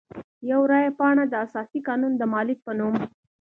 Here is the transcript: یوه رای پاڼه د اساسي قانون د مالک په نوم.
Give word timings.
یوه 0.49 0.65
رای 0.71 0.87
پاڼه 0.99 1.23
د 1.27 1.33
اساسي 1.45 1.79
قانون 1.87 2.13
د 2.17 2.21
مالک 2.33 2.57
په 2.65 2.71
نوم. 2.79 2.95